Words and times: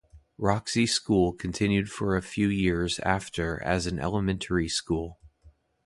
Roxie 0.39 0.87
School 0.89 1.31
continued 1.31 1.91
for 1.91 2.15
a 2.17 2.23
few 2.23 2.47
years 2.47 2.97
after 3.01 3.61
as 3.61 3.85
an 3.85 3.99
elementary 3.99 4.67
school. 4.67 5.19